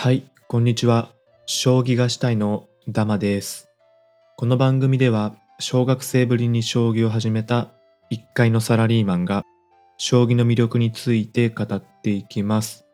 [0.00, 1.10] はい、こんにちは。
[1.46, 3.68] 将棋がしたいのダマです。
[4.36, 7.72] この番組では、小学生ぶりに将棋を始めた
[8.08, 9.42] 一階のサラリーマンが、
[9.96, 12.86] 将棋の魅力について語っていきます。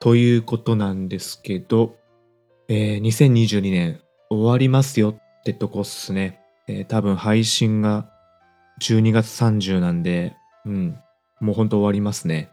[0.00, 1.94] ということなんですけど、
[2.66, 6.40] えー2022年終わりますよってとこっすね。
[6.66, 8.10] えー多分配信が
[8.80, 10.34] 12月30なんで、
[10.66, 10.98] うん、
[11.38, 12.50] もうほんと終わりますね。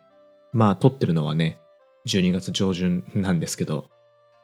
[0.54, 1.57] まあ、撮ってるのはね、
[2.08, 3.89] 12月上旬なんですけど、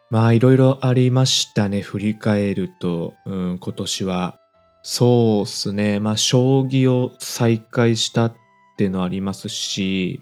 [0.10, 4.40] まあいろいろありましたね、振り返ると、うん、今年は。
[4.84, 8.36] そうっすね、まあ将棋を再開したっ
[8.78, 10.22] てのありますし、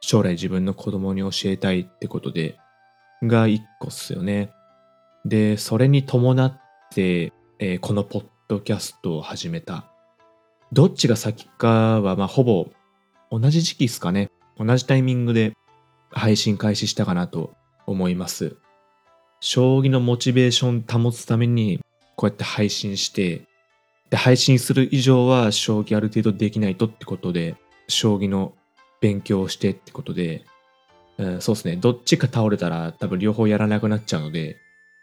[0.00, 2.58] 将来自分の子供に教えたいってことで、
[3.22, 4.50] が一個っすよね。
[5.24, 6.60] で、それに伴っ
[6.92, 9.86] て、えーこのポッドキャストを始めた。
[10.72, 12.66] どっちが先かは、まあほぼ
[13.30, 14.30] 同じ時期ですかね。
[14.58, 15.52] 同じタイミングで
[16.12, 17.54] 配信開始したかなと
[17.86, 18.56] 思います。
[19.40, 21.80] 将棋のモチベーション保つために
[22.16, 23.42] こうやって配信して、
[24.10, 27.56] で、配信する以上は将棋ある程度できないとってことで、
[27.88, 28.54] 将棋の
[29.00, 30.44] 勉強をしてってことで、
[31.18, 31.76] うん、そうですね。
[31.76, 34.58] どっちか倒れたら多分両方やらなくなっちゃうので、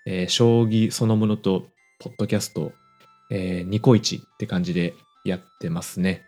[0.06, 1.68] えー将棋そのものと
[2.00, 2.72] ポッドキャスト、
[3.30, 4.94] えー、ニコイチって感じで
[5.26, 6.24] やってますね。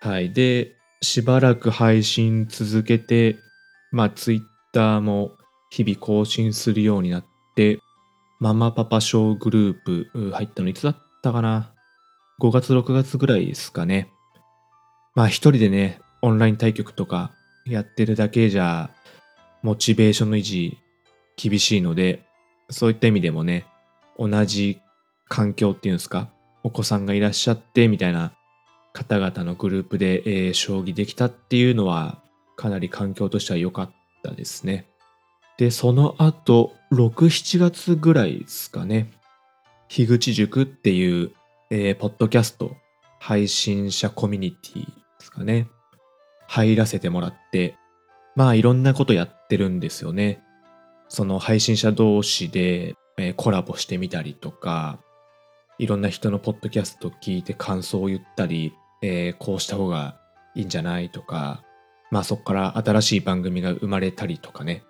[0.00, 0.32] はい。
[0.32, 3.38] で、しばらく配信続けて、
[3.90, 5.32] まあ、ツイッターも
[5.70, 7.24] 日々更新するようになっ
[7.56, 7.80] て、
[8.40, 11.72] ママパパ賞グループ入ったのいつだったかな
[12.40, 14.08] ?5 月6月ぐらいですかね。
[15.14, 17.32] まあ一人でね、オンライン対局とか
[17.66, 18.90] やってるだけじゃ、
[19.62, 20.78] モチベーションの維持
[21.36, 22.24] 厳しいので、
[22.70, 23.66] そういった意味でもね、
[24.18, 24.80] 同じ
[25.28, 26.28] 環境っていうんですか、
[26.62, 28.32] お子さんがいらっしゃってみたいな
[28.92, 32.22] 方々のグループで、えー将棋できたっていうのは、
[32.58, 33.90] かなり環境としては良かっ
[34.24, 34.88] たですね。
[35.58, 39.12] で、その後、6、7月ぐらいですかね。
[39.86, 41.30] 樋口塾っていう、
[41.70, 42.76] えーポッドキャスト
[43.20, 45.68] 配信者コミュニティですかね。
[46.48, 47.76] 入らせてもらって、
[48.34, 50.42] まあいろんなことやってるんですよね。
[51.08, 54.98] その配信者同士で、えーコラボしてみたりとか、
[55.78, 60.18] いろんな人のポッドキャスト聞いて感想を言ったり、えーこうした方が
[60.56, 61.62] いいんじゃないとか、
[62.10, 64.84] まあそこから新しい番組が生まれたりとかね。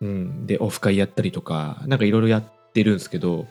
[0.00, 0.46] うん。
[0.46, 3.46] で、オフ会やったりとか、なんかいろいろやってるんですけど、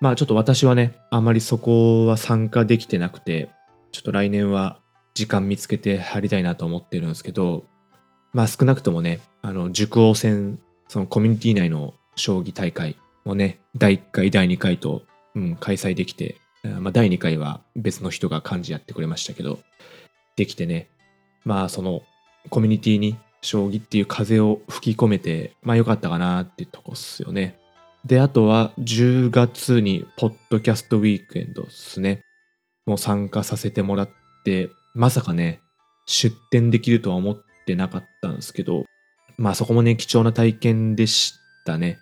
[0.00, 3.50] まあちょっと私はね、あまりそこは参加できてなくて、
[3.92, 4.78] ちょっと来年は
[5.14, 7.64] 時間見つけて入りたいなと思ってるんですけど、
[8.32, 15.02] まあ少なくともね、あの、塾王戦、そのコミュニティ内の将棋大会をね、第1回、第2回と、
[15.34, 19.58] うん、開催できて、まあ第2回は別の人が幹事やってくれましたけど、
[20.36, 20.88] できてね、
[21.44, 22.02] まあその
[22.48, 27.58] コミュニティに将棋っていう風を吹き込めて、まあ良かったかなっていうとこっすよね。
[28.04, 32.22] で、あとは10月にポッドキャストウィークエンドですね。
[32.86, 34.10] もう参加させてもらっ
[34.44, 35.60] て、まさかね、
[36.06, 38.84] 出展できるとは思ってなかったんですけど、
[39.36, 41.34] まあそこもね、貴重な体験でし
[41.64, 41.98] たね。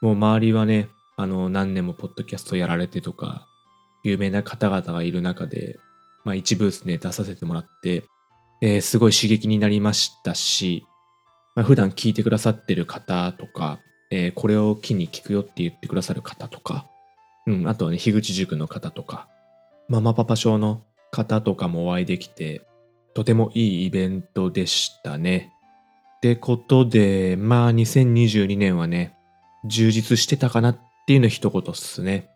[0.00, 3.46] もう周りはね、あの、何年もポッドキャストやられてとか、
[4.02, 5.78] 有名な方々がいる中で、
[6.24, 8.04] まあ一ブースね、出させてもらって、
[8.62, 10.86] えーすごい刺激になりましたし、
[11.54, 16.86] まあ、普段聞いてくださってる方とか、えーこれを機に聞くよって言ってくださる方とか、
[17.46, 19.28] うん、あとはね、樋口塾の方とか、
[19.88, 22.66] ママパパ賞の方とかもお会いできて、
[23.14, 25.52] とてもいいイベントでしたね。
[26.18, 29.14] ってことで、まあ2022年はね、
[29.64, 32.28] 充実してたかなっていうの一言っすね。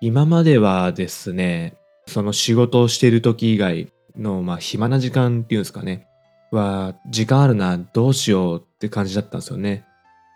[0.00, 1.74] 今まではですね、
[2.06, 6.06] その仕事をしている時以外の、まあ暇な時間っていうんですかね、
[6.50, 9.84] は、時間あるな、どうしようって感じだったんですよね。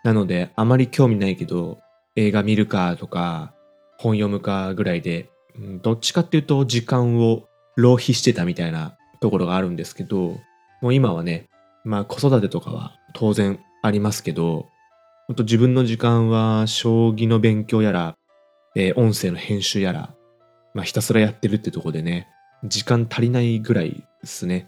[0.03, 1.79] なので、あまり興味ないけど、
[2.15, 3.53] 映画見るかとか、
[3.97, 10.37] 本読むかぐらいで、うんどっちかっていうと時間を浪費してたみたいなところがあるんですけど、
[10.81, 11.47] もう今はね、
[11.83, 14.67] まあ子育てとかは当然ありますけど、
[15.27, 18.17] ほんと自分の時間は将棋の勉強やら、
[18.75, 20.13] えー音声の編集やら、
[20.73, 22.27] まあひたすらやってるってとこでね、
[22.65, 24.67] 時間足りないぐらいですね。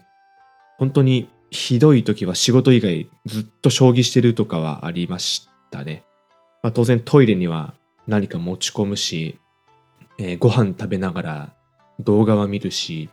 [0.78, 6.04] 本当にひどい時は仕事以外ずっと将棋してるとかはありましたね。
[6.62, 7.74] まあ、当然トイレには
[8.06, 9.38] 何か持ち込むし、
[10.18, 11.52] えーご飯食べながら
[12.00, 13.10] 動画は見るし、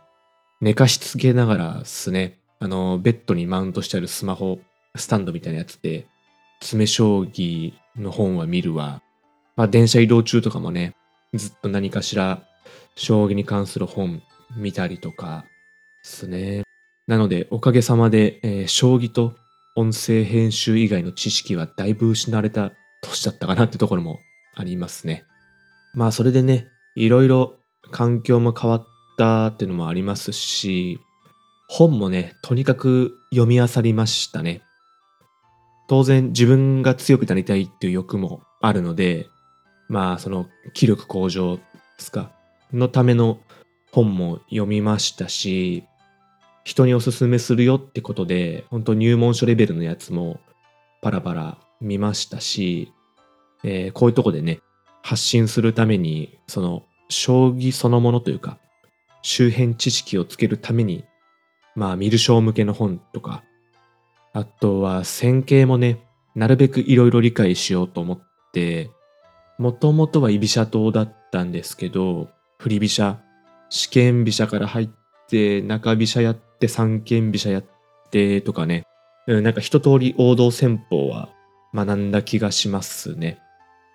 [0.60, 4.60] 寝かしつけながらですね、あの、ベッドにマウントしてあるスマホ、
[4.94, 6.06] スタンドみたいなやつで、
[6.60, 9.02] 詰将棋の本は見るわ。
[9.56, 10.94] まあ、電車移動中とかもね、
[11.34, 12.42] ずっと何かしら
[12.94, 14.22] 将棋に関する本
[14.54, 15.44] 見たりとか
[16.02, 16.62] ですね。
[17.06, 19.34] なので、おかげさまで、えー将棋と
[19.76, 22.72] 音声編集以外の知識はだいぶ失われた
[23.02, 24.18] 年だったかなってところも
[24.54, 25.24] ありますね。
[25.94, 27.56] まあそれでね、いろいろ
[27.90, 28.86] 環境も変わっ
[29.18, 30.98] たっていうのもありますし、
[31.68, 34.62] 本もね、とにかく読み漁りましたね。
[35.88, 39.28] 当然自分が強くなりたいっていう欲もあるので、
[39.88, 41.62] まあその気力向上で
[41.98, 42.30] すか、
[42.72, 43.38] のための
[43.96, 45.84] 本も読みましたし、
[46.64, 50.38] 人におすすめするよってことで、本当入門書レベルのやつも
[51.00, 52.92] パラパラ見ましたし、
[53.64, 54.60] えー、こういうとこでね、
[55.02, 58.58] 発信するために、その将棋そのものというか、
[59.22, 61.06] 周辺知識をつけるために、
[61.74, 63.44] まあ見る将向けの本とか、
[64.34, 66.04] あとは線形もね、
[66.34, 68.20] なるべくいろいろ理解しようと思っ
[68.52, 68.90] て、
[69.58, 72.28] もともとは居飛車党だったんですけど、
[72.58, 73.22] 振り飛車、
[73.68, 74.90] 試験飛車から入っ
[75.28, 77.64] て、中飛車やって三間飛車やっ
[78.10, 78.84] てとかね、
[79.26, 81.28] うん、なんか一通り王道戦法は
[81.74, 83.38] 学んだ気がしますね。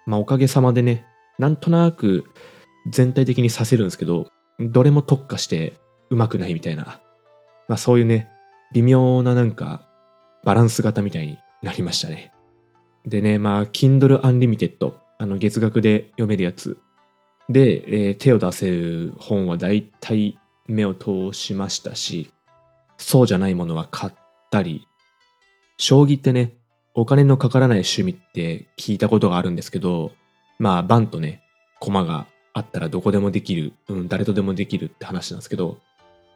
[0.05, 1.05] まあおかげさまでね、
[1.39, 2.25] なんとなく
[2.89, 4.27] 全体的にさせるんですけど、
[4.59, 5.73] どれも特化して
[6.09, 6.99] 上手くないみたいな、
[7.67, 8.29] まあそういうね、
[8.73, 9.87] 微妙ななんか
[10.43, 12.33] バランス型みたいになりましたね。
[13.05, 16.77] でね、まあ、Kindle Unlimited、あの、月額で読めるやつ
[17.49, 22.31] で、えー、手を出せる本は大体目を通しましたし、
[22.97, 24.13] そうじゃないものは買っ
[24.51, 24.87] たり、
[25.77, 26.53] 将棋ってね、
[26.93, 30.11] お金のかからない趣味って聞いたことがあるんですけど、
[30.59, 31.41] まあ、バンとね、
[31.79, 35.79] 駒があったらどこでもできる、うん、誰とでもできるって話なんですけど、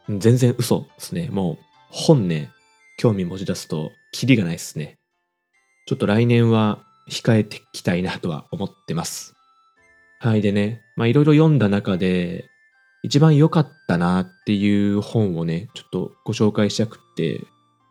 [0.10, 1.30] 全然嘘ですね。
[1.32, 1.58] もう、
[1.90, 2.50] 本ね、
[2.98, 4.98] 興味持ち出すと、キリがないっすね。
[5.86, 6.80] ちょっと来年は
[7.10, 9.35] 控えていきたいなとは思ってます。
[10.26, 10.42] はい。
[10.42, 12.50] でね、まあいろいろ読んだ中で、
[13.04, 17.42] 一番良かったなっていう本をね、ちょっとご紹介したくて、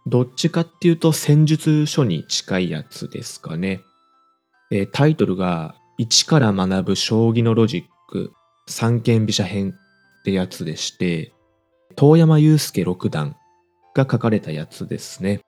[0.07, 3.83] どっちかっていうと戦術書に近いやつですかね。
[4.73, 8.33] え、タイトルが、一から学ぶ将棋のロジック、
[8.67, 11.33] 三間飛車編ってやつでして、
[11.95, 13.37] 遠山祐介六段
[13.95, 15.39] が書かれたやつですね。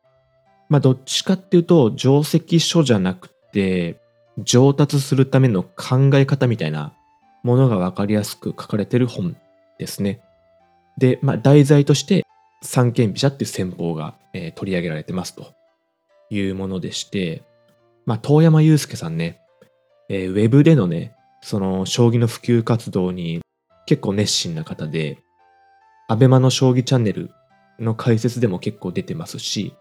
[0.69, 4.01] まあどっちかっていうと定石書じゃなくて
[4.39, 6.93] 上達するための考え方みたいな
[7.43, 9.37] ものがわかりやすく書かれてる本
[9.79, 10.21] ですね。
[10.99, 12.25] で、まあ題材として
[12.63, 15.55] 三間飛車っていう戦法が、えー、取り上げられてますと
[16.31, 17.43] いうものでして、
[18.05, 19.41] まあ遠山祐介さんね、
[20.09, 23.41] えー、ウェブでのね、その将棋の普及活動に
[23.87, 25.19] 結構熱心な方で、
[26.09, 27.31] アベマの将棋チャンネル
[27.79, 29.75] の解説でも結構出てますし、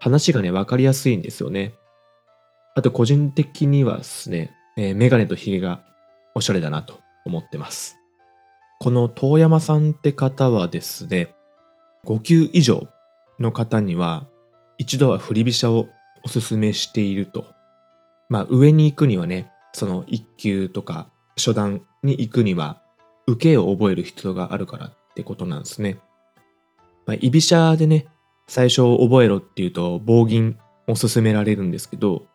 [0.00, 1.74] 話がね、わかりやすいんですよね。
[2.74, 5.82] あと個人的にはですね、えー、メガネとヒゲが
[6.34, 7.96] おしゃれだなと思ってます。
[8.80, 11.34] この遠山さんって方はですね、
[12.04, 12.88] 5級以上
[13.38, 14.26] の方には
[14.78, 15.88] 一度は振り飛車を
[16.24, 17.46] おすすめしていると。
[18.28, 22.82] まあ上に行くにはね、その1級とか初段に行くには
[23.26, 25.98] 受けを覚える必要があるからってことなんですね。
[27.06, 28.06] まあ、居飛車でね、
[28.48, 32.26] 最初覚えろっていうと棒銀を勧められるんですけど、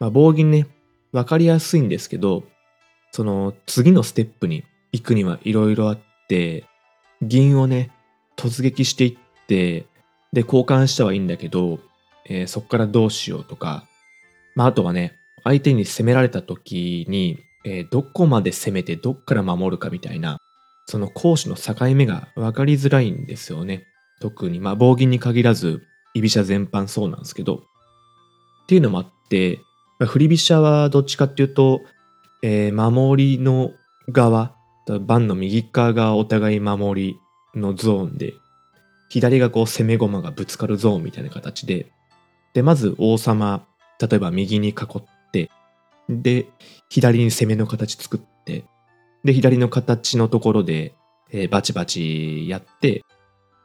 [0.00, 0.66] まあ、棒銀ね、
[1.12, 2.42] わかりやすいんですけど、
[3.12, 5.98] その次のステップに行くにはいろいろあっ
[6.28, 6.64] て、
[7.22, 7.90] 銀をね、
[8.36, 9.86] 突撃していって、
[10.32, 11.80] で、交換したはいいんだけど、
[12.26, 13.84] えー、そこからどうしようとか、
[14.54, 20.38] まあ、あとはね、相手に攻められた時に、えー、どこまで攻めてどっから守るかみたいな、
[20.86, 23.86] その攻守の境目が分かりづらいんですよね。
[24.20, 25.82] 特に、まあ、棒銀に限らず、
[26.14, 27.60] 居飛車全般そうなんですけど、っ
[28.66, 29.60] ていうのもあって、
[30.06, 31.82] 振り飛車はどっちかっていうと、
[32.42, 33.72] えー、守りの
[34.08, 34.54] 側、
[35.00, 37.16] 盤の右側がお互い守り
[37.54, 38.34] のゾーンで、
[39.08, 41.92] 左がこう攻め駒がぶつかるゾーンみたいな形で、
[42.54, 43.66] で、まず王様、
[44.00, 45.02] 例えば右に囲っ
[45.32, 45.50] て、
[46.08, 46.46] で、
[46.88, 48.64] 左に攻めの形作って、
[49.22, 50.94] で、左の形のところで、
[51.30, 53.04] えー、バチバチやって、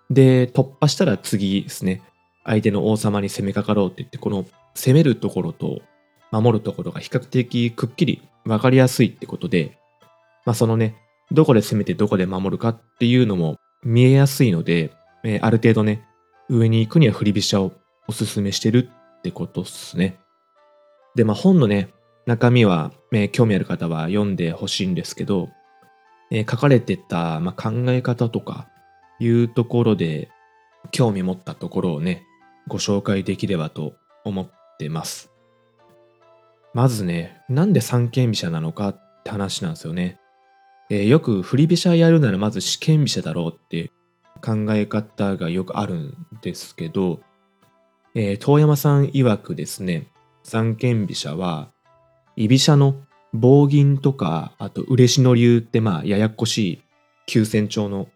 [0.10, 2.02] で、突破したら次ですね、
[2.44, 5.82] 相手の王様に攻めかかろうって言って、この攻めるところと
[6.42, 9.78] 守るところが比較的くっきり分かりやすいってことで、
[10.46, 10.96] まあそのね、
[11.32, 14.92] どこで攻めてどこで守るかっていうのも見えやすいので、
[15.24, 16.04] えー、ある程度ね、
[16.50, 17.72] 上に行くには振り飛車を
[18.08, 18.90] おすすめしてる
[19.20, 20.20] ってことっすね。
[21.16, 21.90] で、まあ本のね、
[22.26, 25.50] 中身は、えー、興味ある方は読んでほしいんですけど、
[26.32, 28.68] えー、書かれてた、まあ、考え方とか、
[29.20, 30.30] いうところで
[30.92, 32.24] 興味持ったところをね、
[32.68, 35.32] ご紹介できればと思ってます。
[36.76, 40.20] まずね、なんで三間飛車なのかって話なんですよね。
[40.90, 43.92] えー、よく振り飛車やるならまず四間飛車だろうって
[44.44, 47.22] 考え方がよくあるんですけど、
[48.14, 50.08] えー、遠山さん曰くですね、
[50.44, 51.70] 三間飛車は
[52.36, 52.96] 居飛車の
[53.32, 56.82] 棒銀とか、あと嬉野流ってまあややこしい
[57.26, 58.10] 急戦調の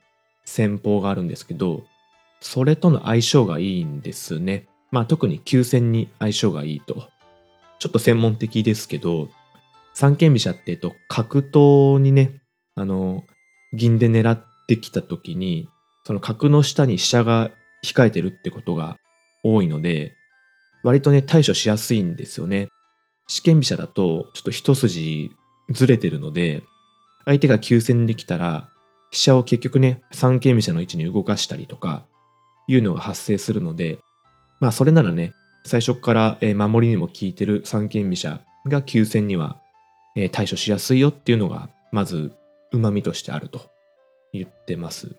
[0.43, 1.85] 戦法があるんですけど、
[2.41, 4.67] それとの相性がいいんですね。
[4.91, 7.07] まあ特に急戦に相性がいいと。
[7.79, 9.29] ちょっと専門的ですけど、
[9.93, 12.41] 三間飛車って、えっと、角頭にね、
[12.75, 13.23] あの、
[13.73, 15.67] 銀で狙ってきた時に、
[16.05, 17.51] その角の下に飛車が
[17.83, 18.97] 控えてるってことが
[19.43, 20.13] 多いので、
[20.83, 22.69] 割とね、対処しやすいんですよね。
[23.27, 25.31] 試験飛車だと、ちょっと一筋
[25.69, 26.63] ずれてるので、
[27.25, 28.69] 相手が急戦できたら、
[29.11, 32.05] 飛車を結局ね、三間飛車の位置に動かしたりとか、
[32.67, 33.99] いうのが発生するので、
[34.59, 39.57] まあそれならね、最初から守りにも効いてる三間飛車が急戦には
[40.31, 42.33] 対処しやすいよっていうのが、まず
[42.71, 43.61] 旨味としてあると
[44.33, 45.15] 言ってます。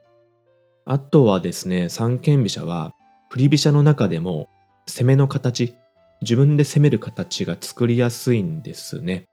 [0.84, 2.92] あとはですね、三間飛車は
[3.30, 4.48] 振り飛車の中でも
[4.86, 5.74] 攻めの形、
[6.22, 9.26] 自分で攻める形が作りやすいんですね。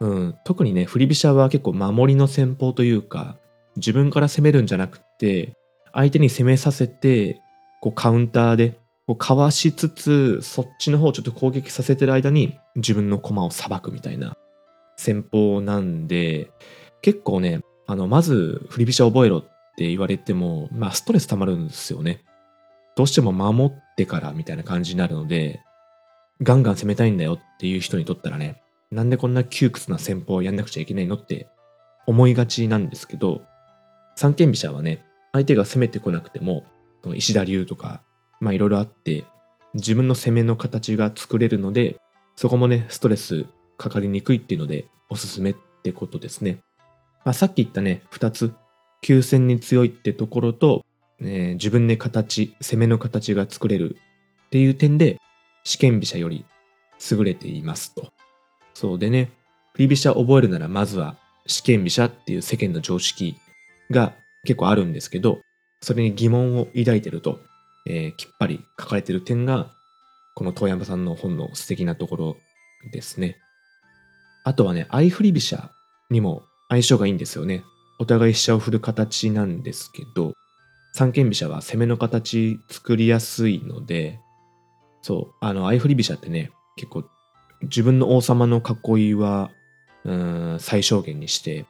[0.00, 3.36] うん、特にね、振り飛車は結構守りの戦法というか、
[3.76, 5.54] 自分から攻めるんじゃなくて、
[5.92, 7.40] 相手に攻めさせて、
[7.80, 8.78] こうカウンターで
[9.12, 14.36] こうかわしつつ、そっちの方をちょっと攻撃させてる間に自分の駒をさばくみたいな
[14.96, 16.50] 戦法なんで、
[17.02, 19.42] 結構ね、あの、まず振り飛車覚えろっ
[19.76, 22.24] て言われても、まあストレス溜まるんですよね。
[22.96, 25.60] どうしても守ってからみたいな感じになるので、
[26.42, 31.48] ガンガン攻めたいんだよっていう人にとったらね、なんでこんな窮屈な戦法をやんなくちゃいけないのって
[32.06, 33.42] 思いがちなんですけど、
[34.16, 36.64] 三間飛車はね、相手が攻めてこなくても、
[37.02, 38.02] その石田流とか、
[38.42, 39.24] まあいろいろあって、
[39.74, 41.96] 自分の攻めの形が作れるので、
[42.34, 43.46] そこもね、ストレス
[43.78, 46.58] かかりにくいっていうので、おすすめってことですね。
[47.24, 48.52] まあ、さっき言ったね、二つ、
[49.00, 50.84] 急戦に強いってところと、
[51.20, 53.96] え自分で形、攻めの形が作れる
[54.46, 55.18] っていう点で、
[55.62, 56.44] 試験飛車より
[57.10, 58.12] 優れていますと。
[58.74, 59.30] そうでね、
[59.74, 63.36] 振り飛車覚えるならまずは試験飛車っていう世間の常識
[63.92, 65.38] が結構あるんですけど、
[65.80, 67.38] それに疑問を抱いてると、
[67.84, 69.70] えー、きっぱり書かれてる点が、
[70.34, 72.36] この遠山さんの本の素敵なところ
[72.92, 73.38] ですね。
[74.44, 75.70] あとはね、相振り飛車
[76.10, 77.64] にも相性がいいんですよね。
[77.98, 80.34] お互い飛車を振る形なんですけど、
[80.92, 84.18] 三間飛車は攻めの形作りやすいので、
[85.02, 87.04] そう、あの、相振り飛車ってね、結構
[87.62, 89.50] 自分の王様の囲いは、
[90.04, 91.66] うん、最小限にして、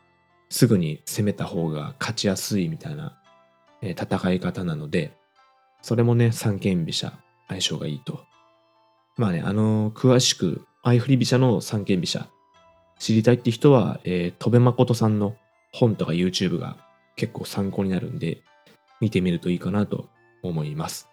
[0.48, 3.18] すぐに攻めた方が勝ちやすいみたいな、
[3.80, 5.16] えー、戦い方なので、
[5.82, 7.12] それもね、三間飛車、
[7.48, 8.24] 相性がいいと。
[9.16, 12.28] まあね、あのー、詳しく、相振り飛車の三間飛車、
[12.98, 15.36] 知りたいって人は、えー、戸部誠さんの
[15.72, 16.76] 本とか YouTube が
[17.16, 18.42] 結構参考になるんで、
[19.00, 20.08] 見てみるといいかなと
[20.42, 21.08] 思います。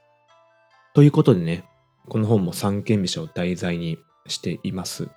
[0.93, 1.65] ということでね、
[2.07, 3.97] この本も三間飛車を題材に
[4.27, 5.09] しています。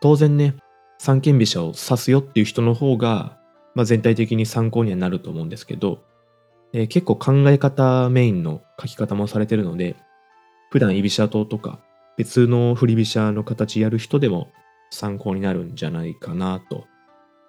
[0.00, 0.56] 当然ね、
[0.98, 3.38] 三間飛車を指すよっていう人の方が、
[3.74, 6.02] まあ、全体的に参考にはなると思うんですけど、
[6.76, 9.96] えー、結構考え方メインの書き方もされてるので、
[10.70, 11.80] 普段居飛車党とか
[12.18, 14.50] 別の振り飛車の形やる人でも
[14.90, 16.84] 参考になるんじゃないかなと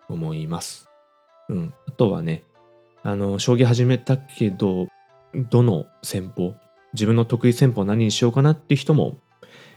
[0.07, 0.87] 思います。
[1.49, 1.73] うん。
[1.89, 2.45] あとはね、
[3.03, 4.87] あの、将棋始めたけど、
[5.33, 6.55] どの戦法、
[6.93, 9.17] 自分の得意戦法何にしようかなっていう人も、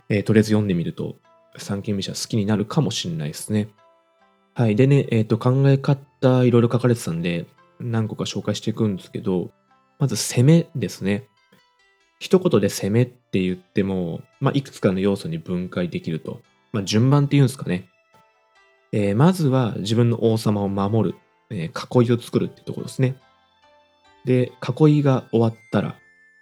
[0.07, 1.17] えー、とりあえず読んでみると、
[1.57, 3.67] 三間飛車好きになるかもしれないですね。
[4.53, 4.77] はい。
[4.77, 7.47] でね、えっ、ー、と、考え方いろいろ書かれてたんで、
[7.83, 9.51] 何個か紹介していくんですけど、
[9.99, 11.25] まず攻めですね。
[12.19, 16.41] 一言で攻めって言っても、まあ、いくつかの要素に分解できると。
[16.71, 17.87] まあ、順番っていうんですかね。
[18.91, 21.15] えー、まずは自分の王様を守る、
[21.49, 23.15] えー、囲いを作るってところですね。
[24.25, 25.95] で、囲いが終わったら、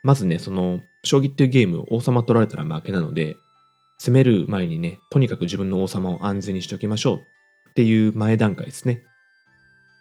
[0.04, 3.38] まずね、その、将棋っていうゲーム王様取られたら負けなので、
[4.00, 7.18] 攻める前にね、とにかく自分の王様を安全にしておきましょう
[7.70, 9.04] っていう前段階ですね。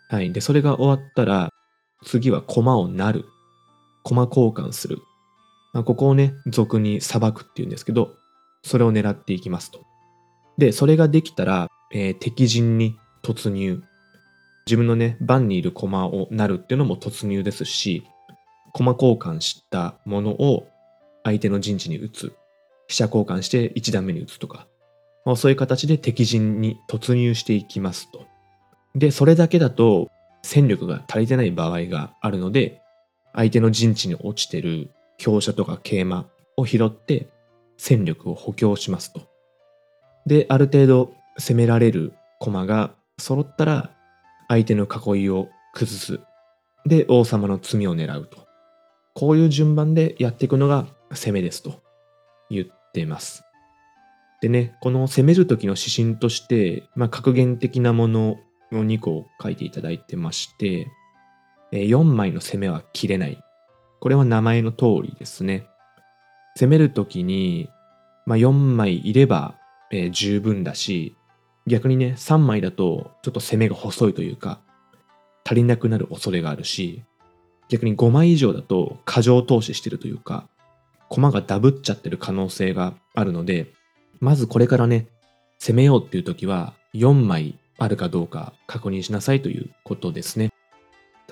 [0.08, 0.32] はい。
[0.32, 1.52] で、それが終わったら、
[2.04, 3.26] 次は駒をなる。
[4.04, 4.98] 駒交換する。
[5.74, 8.14] まあ、ここをね、俗に裁くっていうんですけど、
[8.62, 9.84] それを狙っていきますと。
[10.56, 13.82] で、それができたら、えー、敵陣に突入。
[14.66, 18.02] 自分のね、番にいる駒をなるっていうのも突入ですし、
[18.72, 20.68] 駒交換したものを
[21.24, 22.32] 相手の陣地に打つ。
[22.88, 24.66] 飛車交換して1段目に打つとか、
[25.24, 28.26] まあ、そういう形で敵陣に突入していきますと。
[28.98, 30.10] で、それだけだと
[30.42, 32.82] 戦力が足りてない場合があるので、
[33.32, 36.26] 相手の陣地に落ちてる強者とか桂馬
[36.56, 37.28] を拾って
[37.76, 39.22] 戦力を補強しますと。
[40.26, 43.92] で、ある程度攻められる駒が揃ったら
[44.48, 46.20] 相手の囲いを崩す。
[46.84, 48.48] で、王様の詰みを狙うと。
[49.14, 51.82] こういう順番でやっていくのが攻めですと
[52.50, 53.44] 言っています。
[54.40, 58.36] でね、この攻める時の指針として、まあ、格言的なもの
[58.72, 60.88] を2個を書いていただいてまして、
[61.72, 63.42] 4枚の攻めは切れない。
[64.00, 65.66] これは名前の通りですね。
[66.58, 67.68] 攻める時に、
[68.26, 69.54] まあ、4枚いれば、
[69.90, 71.16] え十分だし、
[71.66, 74.60] 逆にね、3枚だとちょっと攻めが細いというか、
[75.44, 77.02] 足りなくなる恐れがあるし、
[77.68, 80.48] 逆に5枚以上だと過剰投資してるというか、
[81.08, 83.72] 駒がダブっちゃってる可能性があるので、
[84.20, 85.06] まずこれからね、
[85.58, 90.52] 攻めようっていう時は4枚あるかどうか確認しなさいということですね。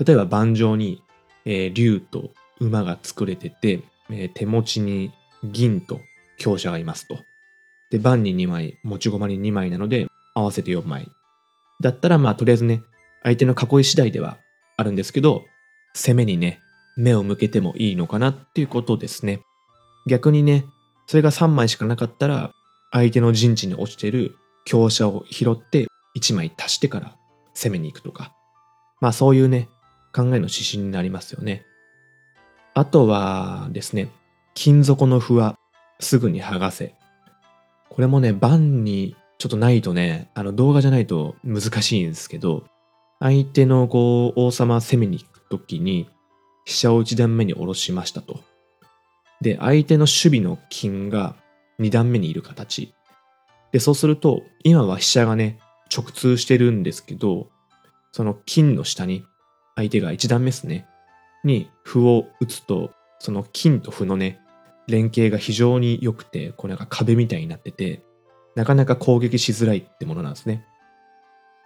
[0.03, 1.03] 例えば盤上に、
[1.45, 5.13] えー竜と馬が作れてて、えー手持ちに
[5.45, 6.01] 銀と
[6.39, 7.19] 強者がいますと。
[7.91, 11.09] で、盤に2枚、持ち駒に2枚なので、合わせて4枚。
[11.81, 12.83] だったらまあとりあえずね、
[13.23, 14.39] 相手の囲い次第では
[14.77, 15.45] あるんですけど、
[15.95, 16.61] 攻めにね、
[16.97, 19.41] 目を向けてもいいのかなっていうことですね。
[20.07, 20.65] 逆にね、
[21.07, 22.53] それが3枚しかなかったら、
[22.93, 25.87] 相手の陣地に落ちてる強者を拾って
[26.17, 27.17] 1枚足してから
[27.55, 28.33] 攻めに行くとか。
[29.01, 29.69] まあそういうね、
[30.13, 31.65] 考えの指針になりますよね。
[32.75, 34.09] あとはですね、
[34.55, 35.59] 金底の歩は
[36.01, 36.95] すぐに剥がせ。
[37.91, 42.65] これもね、盤にちょっとないとね、あの動画じゃないと難しいんですけど、
[43.21, 46.09] 相手のこう王様攻めに行くときに
[46.65, 48.41] 飛車を1段目に下ろしましたと。
[49.41, 51.37] で、相手の守備の金が
[51.79, 52.95] 2段目にいる形。
[53.73, 55.59] で、そうすると、今は飛車がね、
[55.95, 57.49] 直通してるんですけど、
[58.13, 59.25] その金の下に、
[59.75, 60.87] 相手が1段目ですね、
[61.45, 64.41] に歩を打つと、その金と歩のね、
[64.89, 68.05] 連携が非常に良くて、こうなんか壁みたいになってて、
[68.55, 70.65] なかなか攻撃しづらいってものなんですね。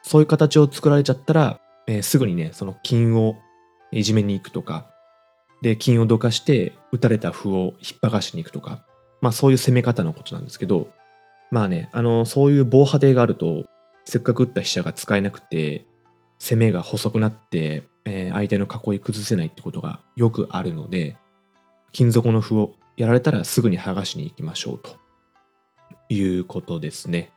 [0.03, 3.37] そういう形を作られちゃったら、えーすぐにね、その金を
[3.93, 4.91] いじめに行くとか、
[5.63, 8.85] で、金をどかして、打たれた歩を引っ張がしに行くとか、
[9.21, 10.89] まあそういう攻め方のことなんですけど、
[11.51, 13.65] まあね、あの、そういう防波堤があると、
[14.05, 15.87] せっかく打った飛車が使えなくて、
[16.39, 21.17] 攻めが細くなって、えー相手の囲い崩せないってことがよくあるので、
[21.93, 24.97] 金底の歩をやられたらすぐに剥がしに行きましょうと
[26.09, 27.31] いうことですね。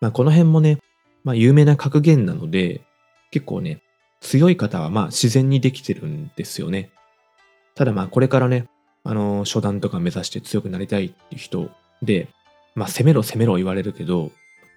[0.00, 0.78] まあこの辺もね、
[1.24, 2.82] まあ有名な格言なので、
[3.30, 3.82] 結構ね、
[4.20, 6.90] 強い方はまあ自然にできてるんですよね。
[7.74, 8.66] ただまあこれからね、
[9.02, 11.70] あの初段とか目指して強くなりたいっていう人
[12.02, 12.28] で、
[12.74, 14.30] まあ攻めろ攻めろ言われるけど、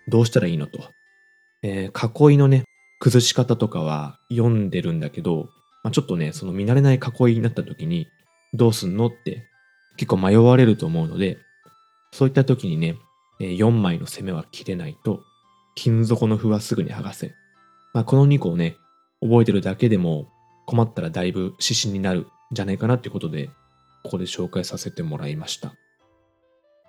[0.08, 0.80] どうしたらいいのと。
[1.63, 2.63] えー囲いのね、
[2.99, 5.49] 崩し方とかは読んでるんだけど、
[5.84, 8.08] まあ、ちょっとね、その見慣れない囲いになった時に、
[8.54, 9.43] どうすんのって
[9.97, 11.38] 結構迷われると思うので、
[12.12, 12.95] そういった時にね、
[13.39, 15.21] え4枚の攻めは切れないと、
[15.76, 17.34] 金底の歩はすぐに剥がせ。
[17.93, 18.78] まあ、この2個をね、
[19.21, 20.28] 覚えてるだけでも
[20.65, 23.49] 困ったらだいぶ指針になるんじゃないかなっていうことで、
[24.04, 25.73] ここで紹介させてもらいました。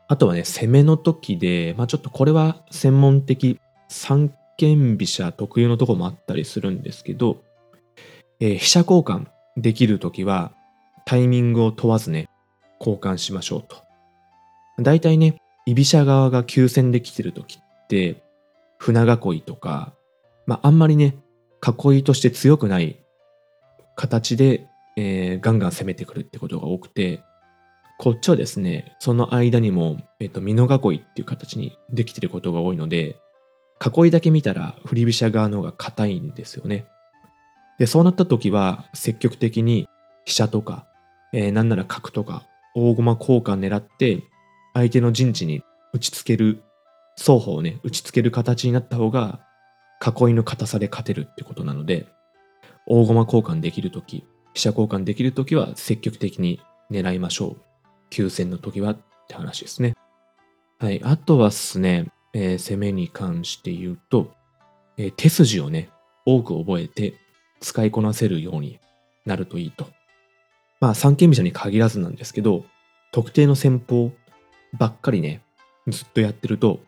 [0.09, 3.59] あとはね、攻めの時で、まあちょっとこれは専門的
[3.89, 7.43] 三間飛車特有のとこもあったりするんですけど、
[8.41, 10.53] えー飛車交換できる時は
[11.07, 12.29] タイミングを問わずね、
[12.81, 13.77] 交換しましょうと。
[14.79, 15.37] 大体ね、
[15.67, 18.23] 居飛車側が急戦できてる時って、
[18.79, 19.93] 船囲いとか、
[20.47, 21.17] まああんまりね、
[21.63, 23.01] 囲いとして強くない
[23.97, 27.23] 形で、えーガンガン攻めてくるってことが多くて、
[27.97, 33.21] こっちはですね、その間にも、えっと、美濃囲いっていう形にできてることが多いので、
[33.85, 36.87] 囲いだけ見たら振り飛車側の方が硬いんですよね。
[37.79, 39.89] で、そうなった時は積極的に
[40.25, 40.87] 飛車とか、
[41.33, 44.23] えーなんなら角とか大駒交換狙って
[44.73, 46.63] 相手の陣地に打ちつける、
[47.17, 49.41] 双方をね、打ちつける形になった方が
[50.05, 52.09] 囲いの硬さで勝てるってことなので、
[52.87, 57.63] 大駒交換できる時、飛車交換できる時は積極的に狙いましょう。
[58.11, 59.95] 急戦の時はって話ですね。
[60.79, 61.01] はい。
[61.05, 64.33] あとはですね、えー攻めに関して言うと、
[64.97, 65.89] えー手筋をね、
[66.27, 67.15] 多く覚えて
[67.61, 68.79] 使いこなせるように
[69.25, 69.87] なるといいと。
[70.81, 72.65] まあ、三間飛車に限らずなんですけど、
[73.13, 74.13] 特定の戦法
[74.77, 75.41] ばっかりね、
[75.89, 76.81] ずっとやってると、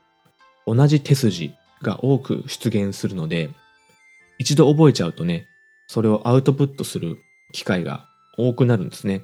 [0.66, 3.50] 同じ手筋が多く出現するので、
[4.38, 5.46] 一度覚えちゃうとね、
[5.87, 7.16] それをアウトプットする
[7.52, 8.06] 機会が
[8.37, 9.22] 多くなるんですね。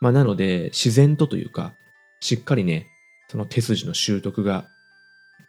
[0.00, 1.74] まあ、なので、自然とというか、
[2.20, 2.86] しっかりね、
[3.28, 4.66] その手筋の習得が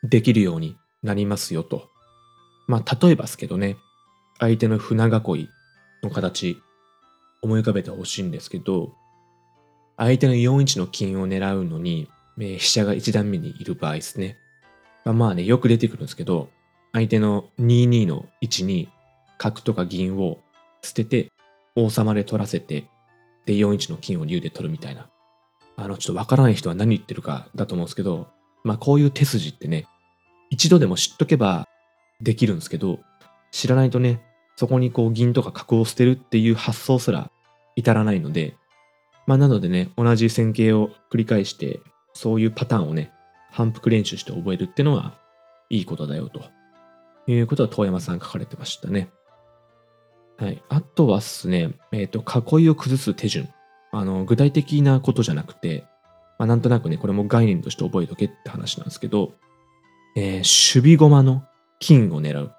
[0.04, 1.90] できるようになりますよと。
[2.68, 3.78] まあ、例えばですけどね、
[4.40, 5.10] 相手の船囲
[5.42, 5.50] い
[6.04, 6.62] の形、
[7.42, 8.94] 思い浮かべてほしいんですけど、
[9.98, 12.10] 相手の4一の金を狙うのに、
[12.40, 14.38] え飛車が1段目にいる場合ですね。
[15.04, 16.50] まあまあね、よく出てくるんですけど、
[16.94, 18.90] 相手の2二の位置に
[19.38, 20.40] 角とか銀を
[20.82, 21.32] 捨てて、
[21.76, 22.86] 王様で取らせて、
[23.46, 25.10] で、4一の金を竜で取るみたいな。
[25.76, 28.28] あの、ちょっとわからない人は何言ってるかだと思うんですけど、
[28.64, 29.86] まあこういう手筋ってね、
[30.50, 31.68] 一度でも知っとけば
[32.22, 33.00] できるんですけど、
[33.52, 34.22] 知らないとね、
[34.56, 37.32] そこにこう銀とか角を捨てるっていう発想すら
[37.76, 38.56] 至らないので、
[39.26, 41.80] まあなのでね、同じ線形を繰り返して、
[42.14, 43.12] そういうパターンをね、
[43.52, 45.18] 反復練習して覚えるってのは
[45.70, 46.42] いいことだよと
[47.28, 49.10] いうことは遠山さん書かれてましたね。
[50.38, 50.64] はい。
[50.70, 53.50] あとはですね、えっ、ー、と、囲いを崩す手順。
[53.92, 55.86] あの、具体的なことじゃなくて、
[56.40, 59.34] まあ、なんとなくね、これも概念として覚えとけって話なんですけど、
[60.16, 61.44] えー、守備駒の
[61.80, 62.52] 金を狙う。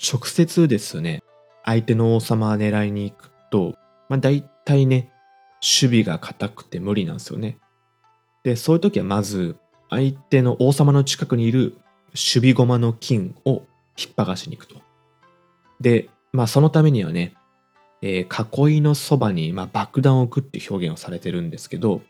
[0.00, 1.22] 直接ですね、
[1.64, 3.74] 相手の王様を狙いに行くと、
[4.08, 5.10] まあ、大体ね、
[5.60, 7.58] 守備が硬くて無理なんですよね。
[8.44, 9.56] で、そういう時はまず、
[9.90, 11.76] 相手の王様の近くにいる
[12.10, 13.62] 守備駒の金を
[13.98, 14.80] 引っ張がしに行くと。
[15.80, 17.34] で、まあそのためにはね、
[18.00, 22.00] えー、囲いのそばに、まあ、爆弾を置くっていう表現をされてるんですけど、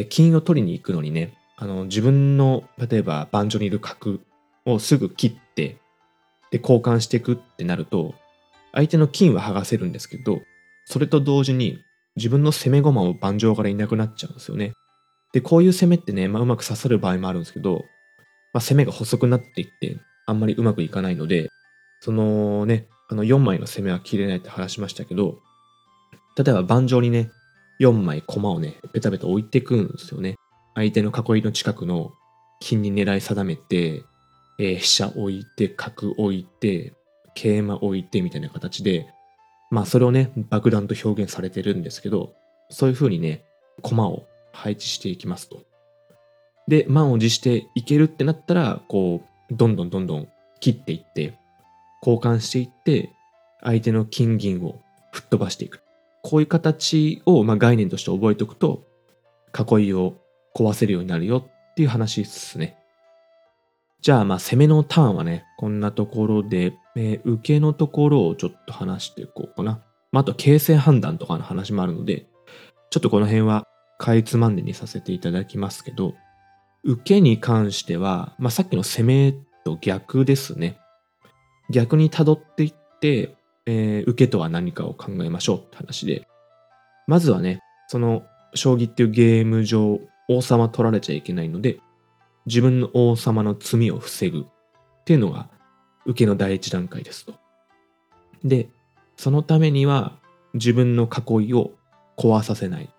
[0.00, 4.18] え、金を取りに行くのにね、あの自分の例えば盤上にいる角
[4.66, 5.76] をすぐ切って
[6.50, 8.14] で交換していくってなると
[8.72, 10.40] 相手の金は剥がせるんですけど
[10.86, 11.78] それと同時に
[12.16, 14.72] 自分の攻め駒を盤上からいなくなっちゃうんですよね。
[15.32, 17.84] でこういう攻めってね、まあ、うまく刺さる場合もあるんですけど、
[18.52, 21.48] まあ、攻めが細くなっていってあんまりうまくいかないので
[22.00, 25.38] そのねあの4枚の攻めは切れないって話しましたけど、
[26.36, 27.30] 例えば盤上にね、
[27.80, 30.36] 4枚駒をね、ペタペタ置いていくんですよね。
[30.74, 32.12] 相手の囲いの近くの
[32.60, 34.04] 金に狙い定めて、
[34.58, 36.94] えー、飛車置いて、角置いて、
[37.34, 39.08] 桂馬置いてみたいな形で、
[39.70, 42.34] まあそれをね、爆弾と表現されてるんですけど、
[42.70, 43.44] そういう風にね、
[43.80, 45.64] 駒を配置していきますと。
[46.68, 50.28] で、満を持していけるってなったら、こう、どんどんどんどん
[50.60, 51.38] 切っていって、
[52.00, 53.10] 交換していって、
[53.62, 54.80] 相手の金銀を
[55.12, 55.81] 吹っ飛ばしていく。
[56.22, 58.86] こういう形を、まあ、概念として覚えておくと、
[59.52, 60.14] 囲いを
[60.54, 62.78] 壊せるようになるよっていう話ですね。
[64.00, 69.80] じゃあ、まあ、攻めのターンはね、こんなところで、えー、受けのところをちょっと話していこうかな。
[70.10, 72.26] まあ、あと、形勢判断とかの話もあるので、
[72.90, 73.66] ちょっとこの辺は、
[73.98, 76.14] かいつまんでにさせていただきますけど、
[76.82, 80.78] 受けに関しては、まあ、さっきの攻めと逆ですね。
[81.70, 86.26] 逆に辿っていって、えー、受けとは何かを考えましょうって話で、
[87.06, 88.22] まずはね、その
[88.54, 91.78] 将棋っていうゲーム上、王様取られちゃいけないので、
[92.46, 94.44] 自分の王様の罪を防ぐっ
[95.04, 95.48] ていうのが
[96.06, 97.34] 受けの第一段階ですと。
[98.44, 98.68] で、
[99.16, 100.18] そのためには
[100.54, 101.72] 自分の囲いを
[102.16, 102.90] 壊させない。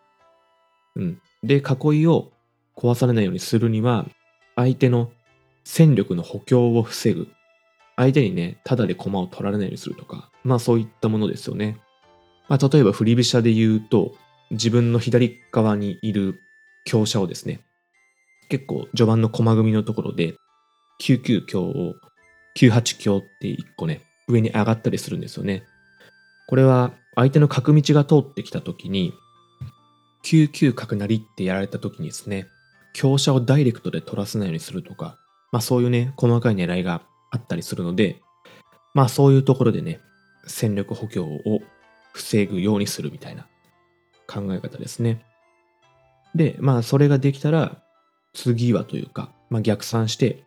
[0.96, 1.22] うん。
[1.44, 2.32] で、囲いを
[2.76, 4.06] 壊されないようにするには、
[4.56, 5.12] 相手の
[5.64, 7.28] 戦力の補強を防ぐ
[7.96, 11.78] 相手にね、ただで駒を取られないようにするとか、まあそういったものですよね。
[12.50, 14.16] まあ例えば振り飛車で言うと、
[14.52, 16.40] 自分の左側にいる
[16.86, 17.62] 強者をですね、
[18.50, 20.36] 結構序盤の駒組みのところで、
[21.02, 21.96] 99強を
[22.56, 25.64] 98強って1個ね、上に上がったりするんですよね。
[26.48, 29.14] これは相手の角道が通ってきた時に、
[30.26, 32.48] 99角成ってやられた時にですね、
[32.94, 35.18] 強者をダイレクトで取らせないようにするとか、
[35.52, 37.02] まあそういうね、細かい狙いが
[37.32, 38.22] あったりするので、
[38.94, 40.00] まあそういうところでね、
[40.46, 41.62] 戦力補強を
[42.14, 43.48] 防ぐようにするみたいな
[44.28, 45.26] 考え方ですね。
[46.36, 47.82] で、まあそれができたら、
[48.34, 50.44] 次はというか、まあ、逆算して、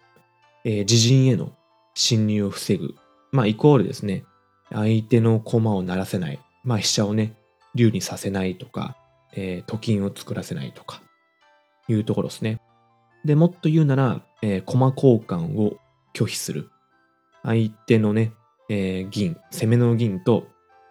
[0.65, 1.53] えー、自陣への
[1.95, 2.95] 侵入を防ぐ。
[3.33, 4.25] まあイコールですね、
[4.71, 6.41] 相手の駒を鳴らせない。
[6.65, 7.35] まあ飛車をね、
[7.75, 8.97] 竜にさせないとか、
[9.33, 11.03] えー、と金を作らせないとか、
[11.89, 12.61] いうところですね。
[13.25, 15.79] で、もっと言うなら、えー、駒交換を
[16.15, 16.71] 拒否する。
[17.43, 18.33] 相手のね、
[18.69, 20.49] えー、銀、攻めの銀と、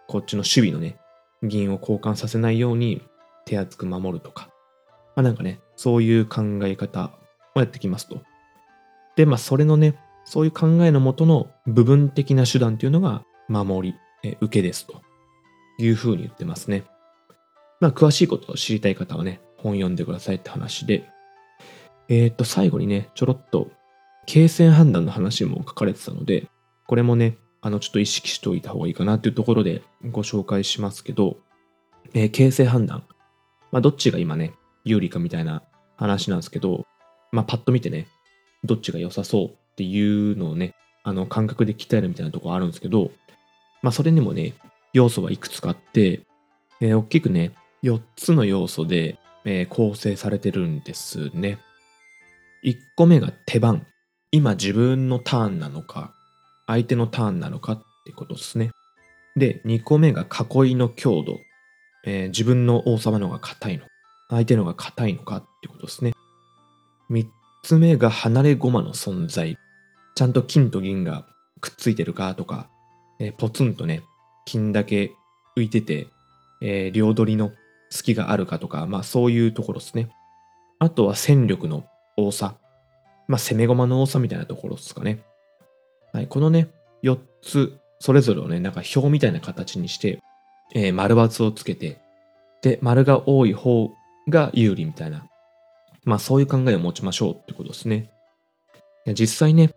[0.08, 0.98] こっちの守備のね、
[1.42, 3.02] 銀を交換させないように
[3.44, 4.48] 手厚く守るとか。
[5.14, 7.12] まあなんかね、そういう考え方
[7.54, 8.22] をやってきますと。
[9.16, 15.02] で、まあそれのね、そういう考えのもとの部分的な手段っていうのが守り、え受けですと
[15.78, 16.84] いうふうに言ってますね。
[17.80, 21.08] まあ詳しいことを知りたい方はね、本読んでくださいって話で、
[22.08, 23.70] えっ、と最後にね、ちょろっと
[24.26, 26.48] 形勢判断の話も書かれてたので、
[26.86, 31.36] これもね、あの、ちょっと意識しておいた方がいいかなっていうところでご紹介しますけど、
[32.14, 33.02] えー、形勢判断。
[33.72, 34.52] まあ、どっちが今ね、
[34.84, 35.64] 有利かみたいな
[35.96, 36.86] 話なんですけど、
[37.32, 38.06] まあ、パッと見てね、
[38.62, 40.00] どっちが良さそうってい
[40.32, 43.10] うのをね、あの、感覚で鍛えるみたいなとこあるんですけど、
[43.82, 44.54] まあ、それにもね、
[44.92, 46.20] 要素はいくつかあって、
[46.80, 47.50] えー、大きくね、
[47.82, 51.58] 4つの要素で、えー、構成されてるんですね。
[52.62, 53.84] 1個目が手番。
[54.30, 56.14] 今自分のターンなのか、
[56.66, 58.70] 相手のターンなのかってことですね。
[59.36, 61.38] で、2個目が囲いの強度。
[62.04, 63.84] えー、自分の王様の方が硬いの。
[64.30, 66.12] 相手の方が硬いのかってことですね。
[67.10, 67.26] 3
[67.62, 69.58] つ目が離れ駒の存在。
[70.14, 71.26] ちゃんと金と銀が
[71.60, 72.68] くっついてるかとか、
[73.18, 74.02] えーポツンとね、
[74.46, 75.12] 金だけ
[75.56, 76.08] 浮いてて、
[76.60, 77.52] えー両取りの
[77.90, 80.08] 隙があるかとか、まあそういうところですね。
[80.78, 81.84] あとは戦力の
[82.16, 82.56] 多さ。
[83.28, 85.22] まあ攻め駒の多さみたいなところですかね。
[86.12, 86.68] はい、このね、
[87.02, 90.20] 4つ、それぞれをね、なんか表みたいな形にして、
[90.74, 92.00] えー丸×をつけて、
[92.62, 93.92] で、丸が多い方
[94.28, 95.26] が有利みたいな。
[96.04, 98.10] まあそういう考えを持ちましょうってことですね。
[99.14, 99.70] 実際ね、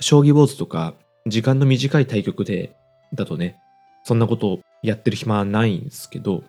[0.00, 0.94] 将棋坊主とか、
[1.26, 2.76] 時間の短い対局で、
[3.14, 3.56] だとね、
[4.04, 6.44] そんなことをやってる暇はないんですけど、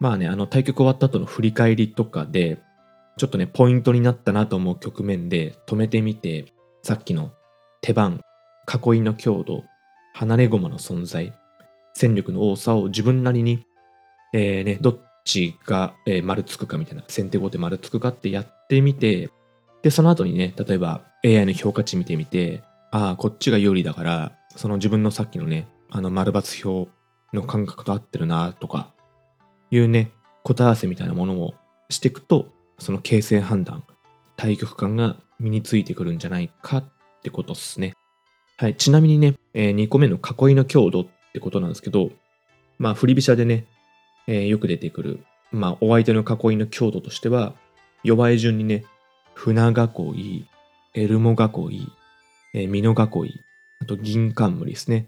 [0.00, 2.58] まあね、あの対局終わった後の振り返りとかで、
[3.16, 6.46] ちょっとね、ポイントになったなと思う局面で止めてみて、
[6.82, 7.32] さっきの
[7.82, 8.20] 手番、
[8.72, 9.64] 囲いの強度、
[10.14, 11.34] 離れ駒の存在、
[11.94, 13.66] 戦力の多さを自分なりに、
[14.32, 15.92] えーね、どっちが、
[16.22, 19.30] 丸つくかみたいな、先手後手丸つくかってやってみて、
[19.82, 26.88] で、その後にね、例えば AI の評価値見てみて、ああ、こっちが有利だから、その自分のさっきのね、あの丸×表
[27.32, 28.92] の感覚と合ってるなとか、
[29.72, 30.12] いうね、
[30.44, 31.54] 答え合わせみたいなものを
[31.90, 32.46] していくと、
[32.78, 33.82] その形勢判断、
[34.36, 36.84] 対局感が身についてくるんじゃないかっ
[37.22, 37.94] ってことっすね。
[38.56, 38.74] はい。
[38.74, 42.10] ちなみにね、え2個目の囲いの強度ってことなんですけど、
[42.78, 43.64] まあ、振り飛車でね、
[44.26, 47.54] えーよく出てくる、まあ、お相手の囲いの強度としては、
[48.02, 48.84] 弱い順にね、
[49.34, 50.46] 船囲い、
[50.94, 51.88] エルモ囲い、
[52.54, 53.40] えー、美濃囲い、
[53.80, 55.06] あと銀冠ですね。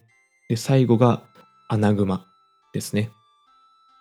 [0.48, 1.24] で、最後が
[1.68, 2.24] 穴熊
[2.72, 3.10] ですね。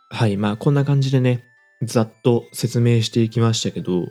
[0.09, 0.37] はい。
[0.37, 1.43] まあ、こんな感じでね、
[1.81, 4.07] ざっと説明していきましたけど、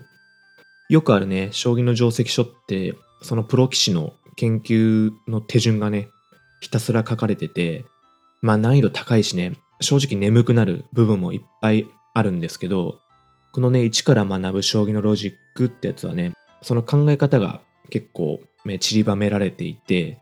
[0.88, 6.08] よくあるね、将棋の定石書って、そのプロ棋士の研究の手順がね、
[6.60, 7.84] ひたすら書かれてて、
[8.40, 13.00] まあ難易度高いしね、正直眠くなる部分もいっぱいあるんですけど、
[13.52, 16.32] このね、一から学ぶ将棋のロジックってやつはね、
[16.62, 20.18] その考え方が結構ね散りばめられていて、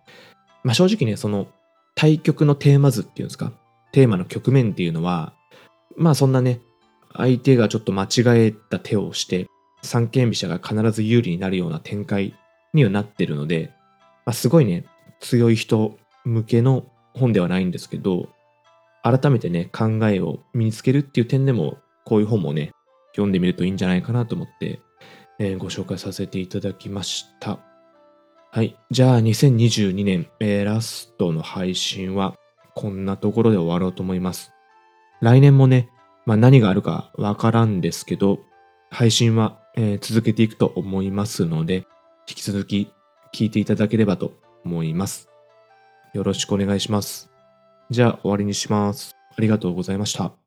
[0.65, 1.49] まあ正直ね、その
[1.95, 3.53] 対局のテーマ図っていうんですか、
[3.93, 5.35] テーマの局面っていうのは、
[5.97, 6.61] まあそんなね、
[7.15, 8.09] 相手がちょっと間違
[8.47, 9.47] えた手をして、
[9.83, 12.35] 三間飛車が必ず有利になるような展開
[12.73, 13.73] にはなってるので、
[14.25, 14.85] まあ、すごいね、
[15.21, 18.29] 強い人向けの本ではないんですけど、
[19.03, 22.73] 改めてね、考えを身につけるっていう点でも、こういう本もね、
[23.13, 24.81] 読んでみるといいんじゃないかなと思って、
[25.39, 27.61] えーご紹介させていただきました。
[28.53, 28.77] はい。
[28.91, 32.35] じゃあ、2022年、えーラストの配信は、
[32.75, 34.53] こんなところで終わろうと思います。
[35.21, 35.89] 来年もね、
[36.27, 38.41] まあ、何があるかわからんですけど、
[38.91, 41.87] 配信は、えー続けていくと思いますので、
[42.31, 42.93] 引き続き
[43.35, 45.29] 聞いていただければと思います。
[46.15, 47.29] よろしくお願いします。
[47.91, 49.17] じゃあ終わりにします。
[49.37, 50.40] ありがとうございました。